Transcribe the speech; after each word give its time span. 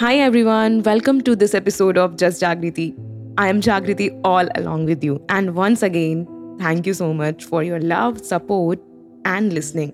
Hi 0.00 0.16
everyone, 0.16 0.82
welcome 0.82 1.20
to 1.24 1.36
this 1.36 1.54
episode 1.54 1.98
of 1.98 2.16
Just 2.16 2.40
Jagriti. 2.40 2.94
I 3.36 3.48
am 3.48 3.60
Jagriti 3.60 4.18
all 4.24 4.48
along 4.54 4.86
with 4.86 5.04
you. 5.04 5.20
And 5.28 5.54
once 5.54 5.82
again, 5.82 6.26
thank 6.58 6.86
you 6.86 6.94
so 6.94 7.12
much 7.12 7.44
for 7.44 7.62
your 7.62 7.80
love, 7.80 8.24
support, 8.24 8.78
and 9.26 9.52
listening. 9.52 9.92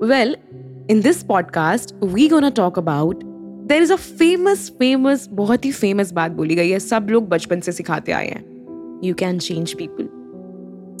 Well, 0.00 0.34
in 0.88 1.02
this 1.02 1.22
podcast, 1.22 1.92
we're 2.00 2.28
gonna 2.28 2.50
talk 2.50 2.78
about 2.78 3.22
there 3.68 3.80
is 3.80 3.90
a 3.90 3.98
famous, 3.98 4.68
famous, 4.82 5.28
बहुत 5.28 5.64
ही 5.64 5.72
famous 5.72 6.12
बात 6.12 6.32
बोली 6.32 6.54
गई 6.54 6.70
है 6.70 6.78
सब 6.88 7.06
लोग 7.10 7.28
बचपन 7.28 7.60
से 7.60 7.72
सिखाते 7.72 8.12
आए 8.12 8.28
हैं 8.28 9.00
you 9.04 9.14
can 9.14 9.38
change 9.38 9.74
people 9.82 10.08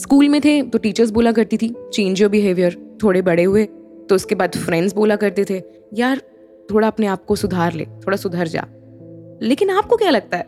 school 0.02 0.28
में 0.28 0.40
थे 0.44 0.60
तो 0.62 0.78
टीचर्स 0.78 1.10
बोला 1.10 1.32
करती 1.32 1.56
थी 1.56 1.74
चेंज 1.92 2.20
योर 2.20 2.30
बिहेवियर 2.30 2.80
थोड़े 3.02 3.22
बड़े 3.22 3.44
हुए 3.44 3.64
तो 4.08 4.14
उसके 4.14 4.34
बाद 4.34 4.56
फ्रेंड्स 4.56 4.94
बोला 4.94 5.16
करते 5.16 5.44
थे 5.50 5.62
यार 5.94 6.22
थोड़ा 6.70 6.88
अपने 6.88 7.06
आप 7.06 7.24
को 7.24 7.36
सुधार 7.36 7.72
ले, 7.72 7.84
थोड़ा 7.84 8.16
सुधर 8.16 8.48
जा। 8.48 8.64
लेकिन 9.42 9.70
आपको 9.70 9.96
क्या 9.96 10.10
लगता 10.10 10.36
है? 10.36 10.46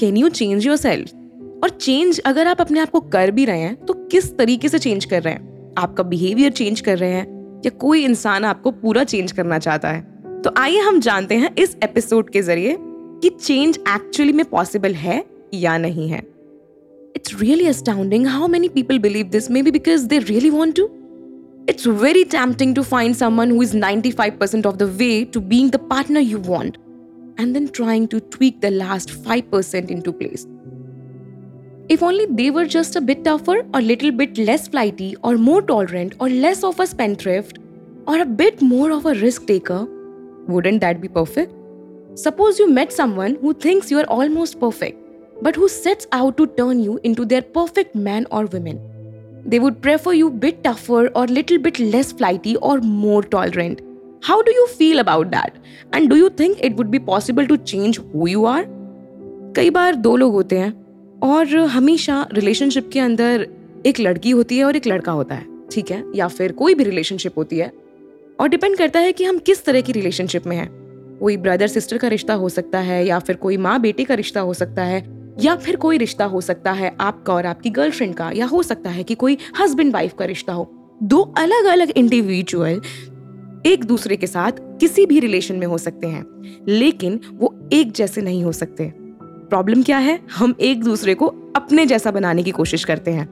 can 0.00 0.16
you 0.16 0.28
change 0.28 0.66
your 0.66 0.76
self 0.76 1.62
और 1.64 1.68
चेंज 1.70 2.18
अगर 2.20 2.46
आप 2.46 2.60
अपने 2.60 2.80
आप 2.80 2.90
को 2.90 3.00
कर 3.00 3.30
भी 3.30 3.44
रहे 3.44 3.60
हैं 3.60 3.74
तो 3.76 3.94
किस 3.94 4.36
तरीके 4.36 4.68
से 4.68 4.78
चेंज 4.78 5.04
कर 5.04 5.22
रहे 5.22 5.34
हैं? 5.34 5.74
आपका 5.78 6.02
बिहेवियर 6.02 6.52
चेंज 6.52 6.80
कर 6.80 6.98
रहे 6.98 7.10
हैं, 7.10 7.60
या 7.64 7.70
कोई 7.70 8.04
इंसान 8.04 8.44
आपको 8.44 8.70
पूरा 8.70 9.04
चेंज 9.04 9.32
करना 9.32 9.58
चाहता 9.58 9.88
है? 9.88 10.00
तो 10.42 10.50
आइए 10.58 10.78
हम 10.78 11.00
जानते 11.00 11.34
हैं 11.34 11.54
इस 11.58 11.76
एपिसोड 11.84 12.30
के 12.30 12.42
ज़रिए 12.42 12.76
कि 12.80 13.28
चेंज 13.30 13.78
एक्चुअली 13.88 14.32
में 14.32 14.44
पॉसिबल 14.44 14.94
है 14.94 15.24
या 15.54 15.76
नहीं 15.78 16.08
है। 16.08 16.18
It's 17.16 17.40
really 17.40 17.66
astounding 17.66 18.26
how 18.26 18.48
many 18.48 18.68
people 18.68 18.98
believe 18.98 19.26
this 19.26 19.50
may 19.50 19.62
be 19.62 19.70
because 19.70 20.06
they 20.06 20.18
really 20.18 20.50
want 20.50 20.76
to 20.76 20.88
It's 21.68 21.84
very 21.86 22.24
tempting 22.24 22.74
to 22.74 22.82
find 22.82 23.16
someone 23.16 23.50
who 23.50 23.62
is 23.62 23.72
95% 23.72 24.66
of 24.66 24.78
the 24.78 24.88
way 24.88 25.24
to 25.26 25.40
being 25.40 25.70
the 25.70 25.78
partner 25.78 26.18
you 26.18 26.40
want 26.40 26.76
and 27.38 27.54
then 27.54 27.68
trying 27.68 28.08
to 28.08 28.20
tweak 28.20 28.60
the 28.60 28.70
last 28.72 29.10
5% 29.10 29.88
into 29.88 30.12
place. 30.12 30.44
If 31.88 32.02
only 32.02 32.26
they 32.26 32.50
were 32.50 32.66
just 32.66 32.96
a 32.96 33.00
bit 33.00 33.22
tougher, 33.22 33.64
a 33.74 33.80
little 33.80 34.10
bit 34.10 34.38
less 34.38 34.66
flighty, 34.66 35.14
or 35.22 35.38
more 35.38 35.62
tolerant, 35.62 36.14
or 36.18 36.28
less 36.28 36.64
of 36.64 36.80
a 36.80 36.86
spendthrift, 36.86 37.58
or 38.08 38.20
a 38.20 38.24
bit 38.26 38.60
more 38.60 38.90
of 38.90 39.06
a 39.06 39.14
risk 39.14 39.46
taker, 39.46 39.86
wouldn't 40.48 40.80
that 40.80 41.00
be 41.00 41.08
perfect? 41.08 41.52
Suppose 42.14 42.58
you 42.58 42.68
met 42.68 42.92
someone 42.92 43.36
who 43.40 43.54
thinks 43.54 43.90
you 43.90 44.00
are 44.00 44.06
almost 44.06 44.58
perfect, 44.58 44.98
but 45.40 45.54
who 45.54 45.68
sets 45.68 46.06
out 46.10 46.36
to 46.38 46.46
turn 46.48 46.80
you 46.80 46.98
into 47.04 47.24
their 47.24 47.42
perfect 47.42 47.94
man 47.94 48.26
or 48.30 48.46
woman. 48.46 48.80
They 49.46 49.58
would 49.58 49.74
prefer 49.74 50.12
you 50.12 50.28
bit 50.28 50.62
tougher 50.66 51.06
और 51.06 51.28
little 51.28 51.58
bit 51.58 51.80
less 51.80 52.12
flighty 52.14 52.54
और 52.54 52.80
more 52.80 53.24
tolerant 53.24 53.80
how 54.24 54.40
do 54.40 54.52
you 54.52 54.66
feel 54.66 54.98
about 54.98 55.26
that 55.26 55.52
and 55.94 56.08
do 56.08 56.16
you 56.16 56.28
think 56.28 56.56
it 56.60 56.76
would 56.76 56.86
be 56.86 56.98
possible 56.98 57.46
to 57.46 57.56
change 57.56 57.98
who 58.14 58.26
you 58.26 58.44
are 58.44 58.64
कई 59.56 59.70
बार 59.70 59.94
दो 59.94 60.16
लोग 60.16 60.32
होते 60.32 60.58
हैं 60.58 60.72
और 61.22 61.56
हमेशा 61.56 62.26
रिलेशनशिप 62.32 62.90
के 62.92 63.00
अंदर 63.00 63.46
एक 63.86 64.00
लड़की 64.00 64.30
होती 64.30 64.58
है 64.58 64.64
और 64.64 64.76
एक 64.76 64.86
लड़का 64.86 65.12
होता 65.12 65.34
है, 65.34 65.46
ठीक 65.70 65.90
है? 65.90 66.04
या 66.14 66.28
फिर 66.28 66.52
कोई 66.52 66.74
भी 66.74 66.84
रिलेशनशिप 66.84 67.38
होती 67.38 67.58
है 67.58 67.72
और 68.40 68.48
डिपेंड 68.48 68.76
करता 68.76 69.00
है 69.00 69.12
कि 69.12 69.24
हम 69.24 69.38
किस 69.38 69.64
तरह 69.64 69.80
की 69.80 69.92
रिलेशनशिप 69.92 70.46
में 70.46 70.56
हैं। 70.56 70.68
कोई 71.20 71.36
ब्रदर 71.36 71.66
सिस्टर 71.66 71.98
का 71.98 72.08
रिश्ता 72.08 72.34
हो 72.34 72.48
सकता 72.48 72.78
है 72.78 73.06
या 73.06 73.18
फिर 73.18 73.36
कोई 73.36 73.56
माँ 73.56 73.80
बेटे 73.80 74.04
का 74.04 74.14
रिश्ता 74.14 74.40
हो 74.40 74.54
सकता 74.54 74.84
है। 74.84 75.00
या 75.40 75.54
फिर 75.56 75.76
कोई 75.76 75.98
रिश्ता 75.98 76.24
हो 76.24 76.40
सकता 76.40 76.72
है 76.72 76.94
आपका 77.00 77.34
और 77.34 77.46
आपकी 77.46 77.70
गर्लफ्रेंड 77.70 78.14
का, 78.14 78.30
या 78.30 78.46
हो 78.46 78.62
सकता 78.62 78.90
है 78.90 79.02
कि 79.02 79.14
कोई 79.14 79.38
हस्बैंड 79.60 79.92
वाइफ 79.94 80.14
का 80.18 80.24
रिश्ता 80.24 80.52
हो। 80.52 80.70
दो 81.02 81.20
अलग 81.38 81.64
अलग 81.64 81.90
इंडिविजुअल 81.90 82.80
एक 83.66 83.84
दूसरे 83.84 84.16
के 84.16 84.26
साथ 84.26 84.52
किसी 84.80 85.06
भी 85.06 85.20
रिलेशन 85.20 85.56
में 85.56 85.66
हो 85.66 85.78
सकते 85.78 86.06
हैं, 86.06 86.24
लेकिन 86.68 87.20
वो 87.32 87.54
एक 87.72 87.92
जैसे 87.92 88.22
नहीं 88.22 88.44
हो 88.44 88.52
सकते। 88.52 88.92
प्रॉब्लम 88.96 89.82
क्या 89.82 89.98
है? 89.98 90.18
हम 90.30 90.54
एक 90.60 90.84
दूसरे 90.84 91.14
को 91.14 91.26
अपने 91.56 91.86
जैसा 91.86 92.10
बनाने 92.10 92.42
की 92.42 92.50
कोशिश 92.50 92.84
करते 92.84 93.10
हैं। 93.10 93.26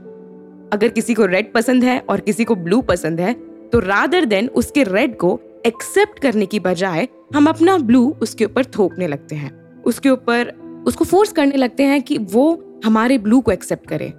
अगर 0.73 0.89
किसी 0.89 1.15
को 1.15 1.27
रेड 1.27 1.53
पसंद 1.53 1.85
है 1.85 1.99
और 2.01 2.21
किसी 2.21 2.45
को 2.45 2.55
ब्लू 2.55 2.81
पसंद 2.81 3.21
है 3.21 3.33
तो 3.73 3.79
रादर 3.79 4.25
देन 4.25 4.49
उसके 4.49 4.83
रेड 4.83 5.17
को 5.17 5.39
एक्सेप्ट 5.67 6.19
करने 6.19 6.47
की 6.47 6.61
बजाय 6.61 7.09
हम 7.35 7.47
अपना 7.47 7.77
ब्लू 7.79 8.09
उसके 8.23 8.45
ऊपर 8.45 8.65
थोपने 8.69 9.07
लगते 9.07 9.37
हैं। 9.37 9.83
उसके 9.83 10.11
ऊपर 10.11 10.53
उसको 10.87 11.05
फोर्स 11.05 11.33
करने 11.33 11.57
लगते 11.57 11.83
हैं 11.83 12.01
कि 12.03 12.19
वो 12.19 12.81
हमारे 12.85 13.19
ब्लू 13.19 13.41
को 13.41 13.53
एक्सेप्ट 13.53 13.89
करे। 13.89 14.13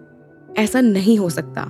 ऐसा 0.58 0.82
नहीं 0.82 1.18
हो 1.18 1.30
सकता। 1.30 1.62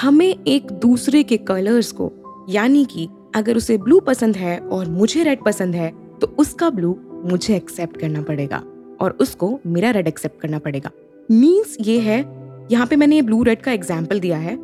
हमें 0.00 0.34
एक 0.46 0.70
दूसरे 0.72 1.22
के 1.22 1.36
कलर्स 1.38 1.92
को, 1.92 2.12
यानी 2.50 2.84
कि 2.84 3.08
अगर 3.36 3.56
उसे 3.56 3.76
ब्लू 3.78 4.00
पसंद 4.00 4.36
है 4.36 4.58
और 4.58 4.88
मुझे 4.88 5.22
रेड 5.24 5.42
पसंद 5.44 5.74
है 5.74 5.90
तो 6.20 6.26
उसका 6.38 6.70
ब्लू 6.70 6.96
मुझे 7.24 7.54
एक्सेप्ट 7.56 7.96
करना 7.96 8.22
पड़ेगा 8.22 8.62
और 9.00 9.16
उसको 9.20 9.58
मेरा 9.66 9.90
रेड 9.90 10.06
एक्सेप्ट 10.08 10.40
करना 10.40 10.58
पड़ेगा। 10.58 10.90
मीन्स 11.28 11.76
ये 11.80 11.98
है, 12.00 12.18
यहाँ 12.70 12.86
पे 12.86 12.96
मैंने 12.96 13.16
ये 13.16 13.22
ब्लू 13.22 13.42
रेड 13.42 13.60
का 13.62 13.72
एग्ज़ाम्पल 13.72 14.20
दिया 14.20 14.38
है। 14.38 14.56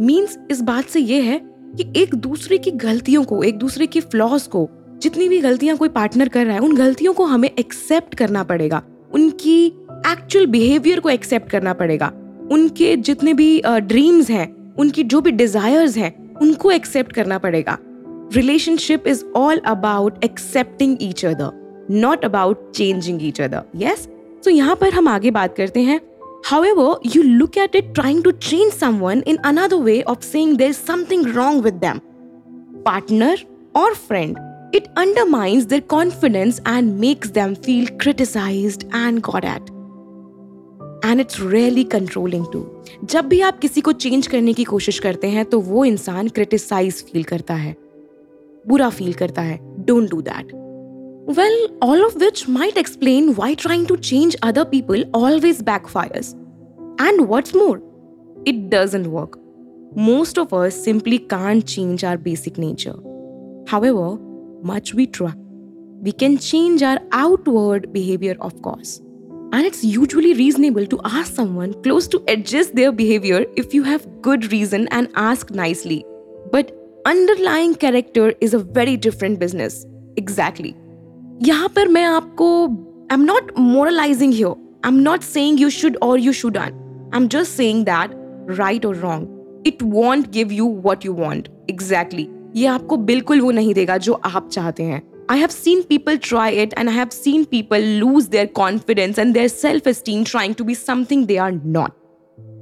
मीन्स 0.00 0.36
इस 0.50 0.60
बात 0.62 0.84
से 0.84 1.00
ये 1.00 1.20
है 1.22 1.40
कि 1.76 1.92
एक 1.96 2.14
दूसरे 2.16 2.58
की 2.58 2.70
गलतियों 2.72 3.24
को, 3.24 3.42
एक 3.42 3.58
दूसरे 3.58 3.86
की 3.86 4.00
फ्लॉज 4.00 4.46
को, 4.46 4.68
जितनी 5.02 5.28
भी 5.28 5.40
गलतियाँ 5.40 5.76
कोई 5.76 5.88
पार्टनर 5.90 6.28
कर 6.28 6.46
रहा 6.46 6.54
है, 6.54 6.60
उन 6.60 6.76
गलतियों 6.76 7.12
को 7.12 7.24
हमें 7.24 7.50
एक्सेप्ट 7.50 8.14
करना 8.14 8.42
पड़ेगा। 8.44 8.82
उनकी 9.14 9.66
एक्चुअल 10.06 10.46
बिहेवियर 10.46 11.00
को 11.00 11.08
एक्सेप्ट 11.08 11.50
करना 11.50 11.72
पड़ेगा। 11.74 12.12
उनके 12.52 12.96
जितने 12.96 13.34
भी 13.34 13.62
ड्रीम्स 13.66 14.24
uh, 14.24 14.30
हैं 14.30 14.74
उनकी 14.78 15.02
जो 15.02 15.20
भी 15.20 15.30
डिजायर्स 15.30 15.96
हैं 15.96 16.36
उनको 16.40 16.70
एक्सेप्ट 16.70 17.12
करना 17.12 17.38
पड़ेगा। 17.38 17.78
Relationship 18.34 19.06
is 19.06 19.24
all 19.36 19.58
about 19.58 20.24
accepting 20.24 20.96
each 21.02 21.24
other 21.24 21.86
not 21.90 22.24
about 22.24 22.70
changing 22.72 23.24
each 23.26 23.40
other 23.40 23.62
yes 23.76 24.08
तो 24.44 24.50
यहाँ 24.50 24.76
पर 24.76 24.94
हम 24.94 25.08
आगे 25.08 25.30
बात 25.30 25.56
करते 25.56 25.80
हैं। 25.80 26.00
However, 26.48 26.88
you 27.14 27.22
look 27.38 27.56
at 27.62 27.74
it 27.78 27.88
trying 27.94 28.20
to 28.24 28.32
change 28.48 28.74
someone 28.82 29.22
in 29.32 29.38
another 29.50 29.78
way 29.86 29.96
of 30.12 30.26
saying 30.26 30.56
there's 30.58 30.78
something 30.90 31.24
wrong 31.36 31.62
with 31.64 31.80
them. 31.80 32.00
Partner 32.84 33.34
or 33.74 33.88
friend 33.94 34.38
it 34.71 34.87
undermines 34.95 35.67
their 35.67 35.81
confidence 35.81 36.59
and 36.65 36.99
makes 36.99 37.29
them 37.29 37.55
feel 37.57 37.87
criticized 37.97 38.85
and 39.03 39.23
got 39.29 39.49
at. 39.53 39.71
And 41.05 41.19
it's 41.19 41.39
really 41.41 41.83
controlling 41.83 42.45
to 42.53 42.65
जब 43.11 43.25
भी 43.29 43.39
आप 43.41 43.57
किसी 43.59 43.81
को 43.81 43.91
change 44.03 44.27
करने 44.27 44.53
की 44.53 44.63
कोशिश 44.63 44.99
करते 44.99 45.29
हैं 45.29 45.43
तो 45.45 45.59
वो 45.61 45.83
इंसान 45.85 46.27
क्रिटिसाइज 46.37 47.03
फील 47.05 47.23
करता 47.31 47.53
है 47.53 47.75
बुरा 48.67 48.89
फील 48.89 49.13
करता 49.13 49.41
है 49.41 49.59
don't 49.85 50.09
do 50.11 50.21
that 50.29 50.53
well 51.37 51.67
all 51.83 52.03
of 52.05 52.17
which 52.17 52.45
might 52.49 52.77
explain 52.77 53.33
why 53.37 53.55
trying 53.65 53.87
to 53.87 53.95
change 54.09 54.37
other 54.43 54.63
people 54.71 55.05
always 55.15 55.61
backfires 55.71 56.33
and 57.01 57.21
what's 57.21 57.55
more 57.55 58.43
it 58.47 58.69
doesn't 58.73 59.07
work 59.07 59.39
most 59.95 60.37
of 60.37 60.53
us 60.53 60.75
simply 60.75 61.19
can't 61.19 61.67
change 61.67 62.03
our 62.03 62.17
basic 62.17 62.57
nature. 62.57 62.95
However, 63.67 64.17
much 64.63 64.93
we 64.93 65.07
try. 65.07 65.33
We 66.01 66.11
can 66.11 66.37
change 66.37 66.83
our 66.83 66.99
outward 67.11 67.93
behavior, 67.93 68.35
of 68.41 68.61
course. 68.61 69.01
And 69.53 69.65
it's 69.65 69.83
usually 69.83 70.33
reasonable 70.33 70.87
to 70.87 70.99
ask 71.05 71.35
someone 71.35 71.81
close 71.83 72.07
to 72.07 72.23
adjust 72.27 72.75
their 72.75 72.91
behavior 72.91 73.45
if 73.55 73.73
you 73.73 73.83
have 73.83 74.21
good 74.21 74.51
reason 74.51 74.87
and 74.87 75.09
ask 75.15 75.51
nicely. 75.51 76.05
But 76.51 76.75
underlying 77.05 77.75
character 77.75 78.33
is 78.41 78.53
a 78.53 78.59
very 78.59 78.97
different 78.97 79.39
business. 79.39 79.85
Exactly. 80.17 80.73
यहाँ 81.41 81.69
पर 81.69 81.87
मैं 81.87 82.05
आपको 82.05 82.47
I'm 83.11 83.25
not 83.25 83.55
moralizing 83.57 84.31
here. 84.31 84.55
I'm 84.83 85.03
not 85.03 85.23
saying 85.23 85.57
you 85.57 85.69
should 85.69 85.97
or 86.01 86.17
you 86.17 86.33
shouldn't. 86.33 86.73
I'm 87.13 87.29
just 87.29 87.55
saying 87.55 87.85
that 87.85 88.11
right 88.45 88.83
or 88.85 88.93
wrong, 88.93 89.27
it 89.63 89.81
won't 89.81 90.31
give 90.31 90.51
you 90.51 90.65
what 90.65 91.05
you 91.05 91.13
want. 91.13 91.49
Exactly. 91.67 92.23
ये 92.23 92.36
ये 92.56 92.66
आपको 92.66 92.96
बिल्कुल 92.96 93.40
वो 93.40 93.50
नहीं 93.50 93.74
देगा 93.74 93.96
जो 93.96 94.12
आप 94.12 94.48
चाहते 94.48 94.82
हैं। 94.82 95.02
I 95.30 95.38
have 95.38 95.48
seen 95.48 95.82
people 95.82 96.16
try 96.16 96.56
it 96.62 96.74
and 96.78 96.88
I 96.88 96.94
have 96.94 97.08
seen 97.08 97.44
people 97.44 97.82
lose 97.82 98.26
their 98.26 98.46
confidence 98.46 99.18
and 99.18 99.32
their 99.34 99.48
self 99.48 99.86
esteem 99.86 100.24
trying 100.24 100.54
to 100.54 100.64
be 100.64 100.74
something 100.74 101.26
they 101.26 101.36
are 101.36 101.52
not 101.52 101.92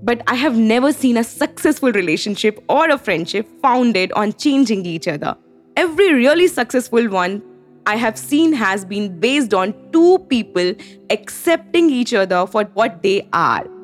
but 0.04 0.22
I 0.28 0.38
have 0.38 0.56
never 0.56 0.90
seen 0.92 1.16
a 1.16 1.22
successful 1.22 1.92
relationship 1.92 2.56
और 2.70 2.90
a 2.90 2.96
friendship 2.96 3.46
founded 3.62 4.12
on 4.12 4.30
changing 4.30 4.86
each 4.86 5.08
other 5.08 5.80
every 5.80 6.12
really 6.12 6.48
successful 6.48 7.08
one 7.08 7.40
I 7.88 7.98
have 7.98 8.12
seen 8.12 8.54
has 8.54 8.86
been 8.86 9.08
based 9.20 9.54
on 9.54 9.70
two 9.92 10.16
people 10.16 10.74
accepting 11.10 11.90
each 11.92 12.14
other 12.14 12.44
for 12.44 12.66
what 12.78 13.00
they 13.02 13.18
are 13.34 13.75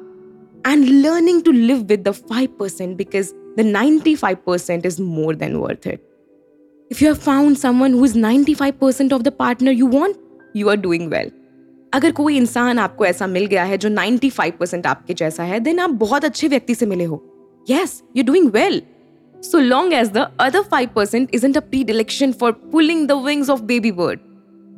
and 0.63 0.89
learning 1.01 1.41
to 1.43 1.51
live 1.51 1.89
with 1.89 2.03
the 2.03 2.13
5% 2.13 2.97
because 2.97 3.33
the 3.55 3.63
95% 3.63 4.85
is 4.85 4.99
more 4.99 5.33
than 5.35 5.59
worth 5.59 5.87
it. 5.87 6.03
If 6.89 7.01
you 7.01 7.07
have 7.07 7.21
found 7.21 7.57
someone 7.57 7.91
who 7.91 8.03
is 8.03 8.15
95% 8.15 9.11
of 9.11 9.23
the 9.23 9.31
partner 9.31 9.71
you 9.71 9.85
want, 9.85 10.17
you 10.53 10.69
are 10.69 10.77
doing 10.77 11.09
well. 11.09 11.31
अगर 11.93 12.11
कोई 12.11 12.37
इंसान 12.37 12.79
आपको 12.79 13.05
ऐसा 13.05 13.27
मिल 13.27 13.45
गया 13.45 13.63
है 13.63 13.77
जो 13.77 13.89
95% 13.89 14.85
आपके 14.85 15.13
जैसा 15.13 15.43
है 15.43 15.59
देन 15.59 15.79
आप 15.79 15.89
बहुत 16.03 16.25
अच्छे 16.25 16.47
व्यक्ति 16.47 16.75
से 16.75 16.85
मिले 16.85 17.03
हो 17.03 17.23
yes 17.69 18.01
you 18.17 18.23
doing 18.23 18.49
well 18.51 18.81
so 19.47 19.59
long 19.63 19.91
as 19.93 20.09
the 20.13 20.23
other 20.43 20.61
5% 20.69 21.33
isn't 21.37 21.57
a 21.59 21.61
predilection 21.71 22.31
for 22.39 22.51
pulling 22.71 23.03
the 23.09 23.17
wings 23.25 23.51
of 23.55 23.59
baby 23.71 23.91
bird 23.99 24.23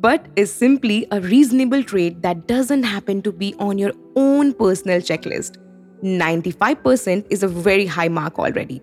but 0.04 0.26
is 0.42 0.52
simply 0.52 0.98
a 1.16 1.20
reasonable 1.20 1.82
trait 1.92 2.20
that 2.26 2.42
doesn't 2.50 2.88
happen 2.90 3.22
to 3.28 3.32
be 3.40 3.48
on 3.68 3.80
your 3.82 3.92
own 4.22 4.52
personal 4.60 5.02
checklist. 5.10 5.58
95% 6.04 7.26
is 7.30 7.42
a 7.42 7.48
very 7.48 7.86
high 7.86 8.08
mark 8.08 8.38
already. 8.38 8.80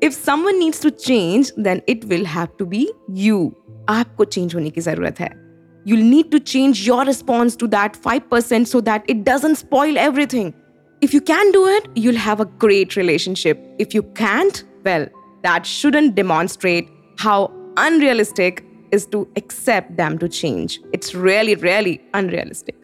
If 0.00 0.12
someone 0.12 0.58
needs 0.58 0.80
to 0.80 0.90
change, 0.90 1.50
then 1.56 1.80
it 1.86 2.04
will 2.04 2.24
have 2.24 2.56
to 2.58 2.66
be 2.66 2.92
you. 3.08 3.54
आपको 3.88 4.24
change 4.24 4.54
होने 4.54 4.70
की 4.70 4.80
जरूरत 4.80 5.20
है. 5.20 5.30
You'll 5.86 6.04
need 6.10 6.30
to 6.32 6.40
change 6.40 6.86
your 6.86 7.04
response 7.04 7.56
to 7.56 7.68
that 7.68 7.96
5% 7.96 8.66
so 8.66 8.80
that 8.80 9.04
it 9.06 9.24
doesn't 9.24 9.56
spoil 9.56 9.98
everything. 9.98 10.54
If 11.02 11.12
you 11.12 11.20
can 11.20 11.52
do 11.52 11.66
it, 11.66 11.88
you'll 11.94 12.16
have 12.16 12.40
a 12.40 12.46
great 12.46 12.96
relationship. 12.96 13.58
If 13.78 13.94
you 13.94 14.02
can't, 14.02 14.64
well, 14.84 15.06
that 15.42 15.66
shouldn't 15.66 16.14
demonstrate 16.14 16.88
how 17.18 17.52
unrealistic 17.76 18.64
is 18.92 19.06
to 19.06 19.28
accept 19.36 19.96
them 19.96 20.18
to 20.18 20.28
change. 20.28 20.80
It's 20.92 21.14
really, 21.14 21.54
really 21.56 22.00
unrealistic. 22.14 22.76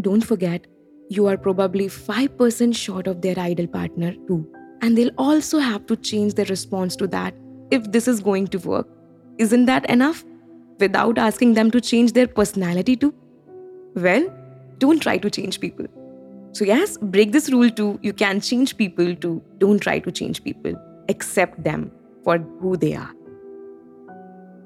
Don't 0.00 0.24
forget, 0.24 0.66
you 1.09 1.27
are 1.27 1.37
probably 1.37 1.87
5% 1.87 2.75
short 2.75 3.07
of 3.07 3.21
their 3.21 3.37
ideal 3.37 3.67
partner 3.67 4.13
too. 4.27 4.45
And 4.81 4.97
they'll 4.97 5.11
also 5.17 5.59
have 5.59 5.85
to 5.87 5.95
change 5.95 6.35
their 6.35 6.45
response 6.45 6.95
to 6.97 7.07
that 7.07 7.33
if 7.71 7.91
this 7.91 8.07
is 8.07 8.19
going 8.19 8.47
to 8.47 8.59
work. 8.59 8.87
Isn't 9.37 9.65
that 9.65 9.89
enough? 9.89 10.23
Without 10.79 11.17
asking 11.17 11.53
them 11.55 11.71
to 11.71 11.81
change 11.81 12.13
their 12.13 12.27
personality 12.27 12.95
too? 12.95 13.13
Well, 13.95 14.31
don't 14.77 15.01
try 15.01 15.17
to 15.17 15.29
change 15.29 15.59
people. 15.59 15.87
So, 16.51 16.65
yes, 16.65 16.97
break 16.97 17.31
this 17.31 17.49
rule 17.51 17.69
too. 17.69 17.99
You 18.01 18.13
can 18.13 18.41
change 18.41 18.77
people 18.77 19.15
too. 19.15 19.41
Don't 19.57 19.79
try 19.79 19.99
to 19.99 20.11
change 20.11 20.43
people. 20.43 20.73
Accept 21.09 21.63
them 21.63 21.91
for 22.23 22.37
who 22.37 22.77
they 22.77 22.95
are. 22.95 23.16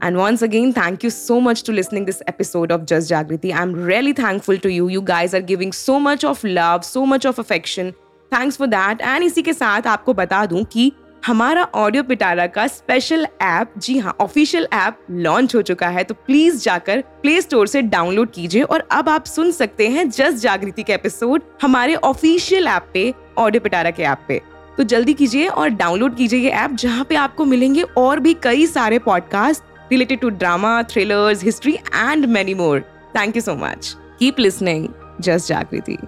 And 0.01 0.18
once 0.18 0.42
again, 0.42 0.74
thank 0.74 1.03
you 1.03 1.12
so 1.12 1.39
much 1.39 1.62
to 1.63 1.71
listening 1.71 2.06
this 2.06 2.24
episode 2.25 2.71
of 2.71 2.86
Just 2.88 3.12
Jagriti. 3.12 3.53
I'm 3.53 3.74
really 3.74 4.13
thankful 4.13 4.57
to 4.57 4.71
you. 4.71 4.88
You 4.89 5.01
guys 5.01 5.36
are 5.36 5.42
giving 5.42 5.71
so 5.71 6.00
much 6.00 6.24
of 6.24 6.44
love, 6.44 6.83
so 6.83 7.06
much 7.06 7.24
of 7.24 7.38
affection. 7.38 7.94
Thanks 8.31 8.57
for 8.57 8.68
that. 8.68 9.01
And 9.01 9.24
इसी 9.24 9.42
के 9.42 9.53
साथ 9.53 9.88
आपको 9.88 10.13
बता 10.13 10.45
दूँ 10.45 10.63
कि 10.63 10.92
हमारा 11.25 11.63
audio 11.75 12.03
पिटारा 12.03 12.45
का 12.48 12.65
special 12.68 13.27
app 13.42 13.74
जी 13.77 13.98
हाँ 14.00 14.15
ऑफिशियल 14.21 14.68
ऐप 14.74 15.06
लॉन्च 15.12 15.56
हो 15.56 15.62
चुका 15.62 15.88
है 15.88 16.04
तो 16.04 16.13
प्लीज़ 16.27 16.63
जाकर 16.63 17.01
प्ले 17.21 17.42
स्टोर 17.42 17.68
से 17.68 17.81
डाउनलोड 17.81 18.31
कीजिए 18.31 18.62
और 18.63 18.88
अब 18.92 19.09
आप 19.09 19.25
सुन 19.25 19.51
सकते 19.51 19.88
हैं 19.88 20.09
जस्ट 20.09 20.38
जागृति 20.44 20.83
के 20.83 20.94
एपिसोड 20.94 21.42
हमारे 21.62 21.95
ऑफिशियल 21.95 22.68
ऐप 22.68 22.89
पे 22.94 23.13
ऑडियो 23.38 23.62
पिटारा 23.62 23.92
के 23.92 24.04
ऐप 24.04 24.25
पे 24.27 24.42
तो 24.77 24.83
जल्दी 24.83 25.13
कीजिए 25.13 25.47
और 25.47 25.69
डाउनलोड 25.69 26.15
कीजिए 26.18 26.39
ये 26.39 26.50
ऐप 26.50 26.71
जहाँ 26.80 27.06
पे 27.09 27.15
आपको 27.15 27.45
मिलेंगे 27.45 27.81
और 27.97 28.19
भी 28.19 28.33
कई 28.44 28.65
सारे 28.68 29.00
podcast 29.00 29.70
related 29.91 30.21
to 30.21 30.31
drama, 30.31 30.85
thrillers, 30.88 31.41
history, 31.41 31.81
and 31.91 32.27
many 32.27 32.53
more. 32.53 32.83
Thank 33.13 33.35
you 33.35 33.41
so 33.41 33.55
much. 33.55 33.93
Keep 34.19 34.39
listening. 34.39 34.93
Just 35.19 35.51
Jagriti. 35.51 35.99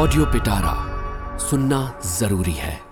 Audio 0.00 0.24
Pitara 0.32 0.74
सुनना 1.46 1.78
ज़रूरी 2.18 2.52
है 2.52 2.89